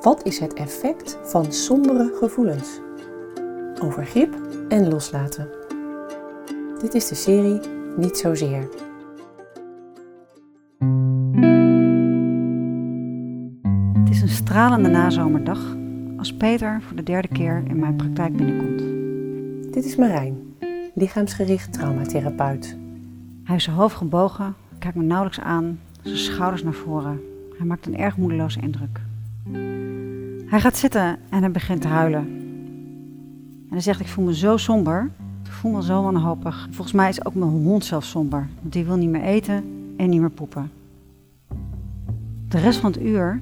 Wat 0.00 0.26
is 0.26 0.38
het 0.38 0.52
effect 0.52 1.18
van 1.22 1.52
sombere 1.52 2.12
gevoelens? 2.14 2.80
Over 3.82 4.06
grip 4.06 4.34
en 4.68 4.88
loslaten. 4.88 5.48
Dit 6.80 6.94
is 6.94 7.08
de 7.08 7.14
serie 7.14 7.60
Niet 7.96 8.16
zozeer. 8.16 8.68
Het 13.92 14.10
is 14.10 14.22
een 14.22 14.28
stralende 14.28 14.88
nazomerdag 14.88 15.76
als 16.16 16.34
Peter 16.34 16.82
voor 16.82 16.96
de 16.96 17.02
derde 17.02 17.28
keer 17.28 17.62
in 17.66 17.78
mijn 17.78 17.96
praktijk 17.96 18.36
binnenkomt. 18.36 18.78
Dit 19.72 19.84
is 19.84 19.96
Marijn, 19.96 20.54
lichaamsgericht 20.94 21.72
traumatherapeut. 21.72 22.76
Hij 23.44 23.56
is 23.56 23.64
zijn 23.64 23.76
hoofd 23.76 23.96
gebogen, 23.96 24.54
kijkt 24.78 24.96
me 24.96 25.02
nauwelijks 25.02 25.40
aan, 25.40 25.80
zijn 26.02 26.16
schouders 26.16 26.62
naar 26.62 26.72
voren. 26.72 27.20
Hij 27.56 27.66
maakt 27.66 27.86
een 27.86 27.98
erg 27.98 28.16
moedeloze 28.16 28.60
indruk. 28.60 29.08
Hij 30.46 30.60
gaat 30.60 30.76
zitten 30.76 31.18
en 31.28 31.40
hij 31.40 31.50
begint 31.50 31.80
te 31.80 31.88
huilen. 31.88 32.20
En 33.68 33.76
hij 33.76 33.80
zegt, 33.80 34.00
ik 34.00 34.08
voel 34.08 34.24
me 34.24 34.34
zo 34.34 34.56
somber, 34.56 35.10
ik 35.44 35.50
voel 35.50 35.72
me 35.72 35.82
zo 35.82 36.02
wanhopig. 36.02 36.68
Volgens 36.70 36.96
mij 36.96 37.08
is 37.08 37.24
ook 37.24 37.34
mijn 37.34 37.50
hond 37.50 37.84
zelf 37.84 38.04
somber, 38.04 38.48
want 38.60 38.72
die 38.72 38.84
wil 38.84 38.96
niet 38.96 39.10
meer 39.10 39.22
eten 39.22 39.64
en 39.96 40.10
niet 40.10 40.20
meer 40.20 40.30
poepen. 40.30 40.70
De 42.48 42.58
rest 42.58 42.78
van 42.78 42.92
het 42.92 43.02
uur 43.02 43.40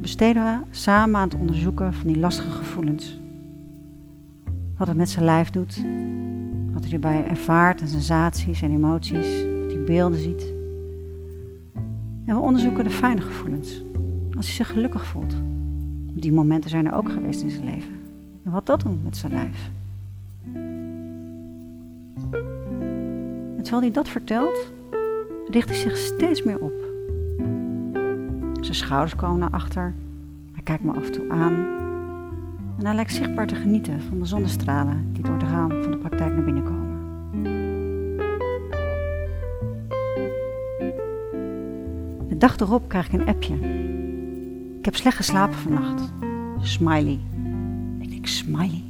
besteden 0.00 0.42
we 0.42 0.58
samen 0.70 1.20
aan 1.20 1.28
het 1.28 1.38
onderzoeken 1.38 1.94
van 1.94 2.06
die 2.06 2.18
lastige 2.18 2.50
gevoelens. 2.50 3.20
Wat 4.76 4.88
het 4.88 4.96
met 4.96 5.10
zijn 5.10 5.24
lijf 5.24 5.50
doet, 5.50 5.84
wat 6.72 6.84
hij 6.84 6.92
erbij 6.92 7.26
ervaart 7.26 7.80
en 7.80 7.88
sensaties 7.88 8.62
en 8.62 8.70
emoties, 8.70 9.44
wat 9.62 9.72
hij 9.72 9.84
beelden 9.84 10.18
ziet. 10.18 10.54
En 12.24 12.34
we 12.34 12.40
onderzoeken 12.40 12.84
de 12.84 12.90
fijne 12.90 13.20
gevoelens, 13.20 13.82
als 14.36 14.46
hij 14.46 14.54
zich 14.54 14.70
gelukkig 14.70 15.06
voelt. 15.06 15.34
Die 16.12 16.32
momenten 16.32 16.70
zijn 16.70 16.86
er 16.86 16.94
ook 16.94 17.10
geweest 17.10 17.42
in 17.42 17.50
zijn 17.50 17.64
leven. 17.64 17.94
En 18.44 18.50
wat 18.50 18.66
dat 18.66 18.80
doet 18.80 19.04
met 19.04 19.16
zijn 19.16 19.32
lijf. 19.32 19.70
En 23.56 23.62
terwijl 23.62 23.82
hij 23.82 23.90
dat 23.90 24.08
vertelt, 24.08 24.72
richt 25.50 25.68
hij 25.68 25.78
zich 25.78 25.96
steeds 25.96 26.42
meer 26.42 26.58
op. 26.58 26.72
Zijn 28.60 28.74
schouders 28.74 29.16
komen 29.16 29.38
naar 29.38 29.50
achter. 29.50 29.94
Hij 30.52 30.62
kijkt 30.62 30.84
me 30.84 30.92
af 30.92 31.06
en 31.06 31.12
toe 31.12 31.30
aan. 31.30 31.54
En 32.78 32.84
hij 32.84 32.94
lijkt 32.94 33.12
zichtbaar 33.12 33.46
te 33.46 33.54
genieten 33.54 34.00
van 34.00 34.18
de 34.18 34.24
zonnestralen 34.24 35.12
die 35.12 35.22
door 35.22 35.34
het 35.34 35.42
raam 35.42 35.82
van 35.82 35.90
de 35.90 35.98
praktijk 35.98 36.34
naar 36.34 36.44
binnen 36.44 36.64
komen. 36.64 36.84
De 42.28 42.36
dag 42.38 42.56
erop 42.56 42.88
krijg 42.88 43.06
ik 43.06 43.12
een 43.12 43.26
appje. 43.26 43.54
Ik 44.86 44.92
heb 44.92 45.00
slecht 45.00 45.16
geslapen 45.16 45.58
vannacht. 45.58 46.12
Smiley. 46.60 47.20
Ik 48.00 48.10
denk, 48.10 48.26
smiley? 48.26 48.82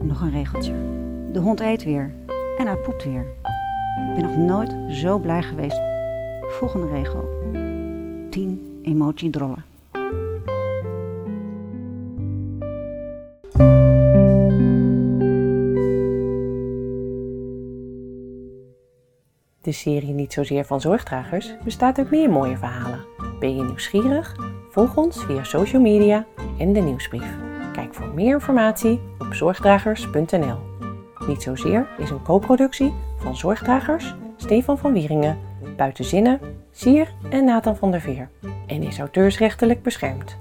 Nog 0.00 0.20
een 0.20 0.30
regeltje. 0.30 0.72
De 1.32 1.38
hond 1.38 1.60
eet 1.60 1.84
weer. 1.84 2.14
En 2.58 2.66
hij 2.66 2.76
poept 2.76 3.04
weer. 3.04 3.26
Ik 4.08 4.14
ben 4.14 4.22
nog 4.22 4.36
nooit 4.36 4.74
zo 4.88 5.18
blij 5.18 5.42
geweest. 5.42 5.80
Volgende 6.42 6.88
regel. 6.88 7.28
10 8.30 8.80
emoji 8.82 9.30
drollen. 9.30 9.64
De 19.60 19.72
serie 19.72 20.12
Niet 20.12 20.32
zozeer 20.32 20.64
van 20.64 20.80
zorgdragers 20.80 21.54
bestaat 21.64 21.98
uit 21.98 22.10
meer 22.10 22.30
mooie 22.30 22.56
verhalen. 22.56 23.04
Ben 23.38 23.56
je 23.56 23.62
nieuwsgierig? 23.62 24.53
Volg 24.74 24.96
ons 24.96 25.24
via 25.24 25.44
social 25.44 25.82
media 25.82 26.24
en 26.58 26.72
de 26.72 26.80
nieuwsbrief. 26.80 27.36
Kijk 27.72 27.94
voor 27.94 28.06
meer 28.14 28.34
informatie 28.34 29.00
op 29.18 29.34
zorgdragers.nl. 29.34 30.58
Niet 31.26 31.42
zozeer 31.42 31.86
is 31.98 32.10
een 32.10 32.22
co-productie 32.22 32.92
van 33.18 33.36
Zorgdragers, 33.36 34.14
Stefan 34.36 34.78
van 34.78 34.92
Wieringen, 34.92 35.38
Buitenzinnen, 35.76 36.40
Sier 36.70 37.14
en 37.30 37.44
Nathan 37.44 37.76
van 37.76 37.90
der 37.90 38.00
Veer 38.00 38.30
en 38.66 38.82
is 38.82 38.98
auteursrechtelijk 38.98 39.82
beschermd. 39.82 40.36